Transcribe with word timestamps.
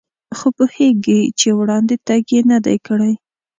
خو 0.37 0.47
پوهېږي 0.57 1.21
چې 1.39 1.47
وړاندې 1.59 1.95
تګ 2.07 2.23
یې 2.35 2.41
نه 2.51 2.57
دی 2.65 2.77
کړی. 2.87 3.13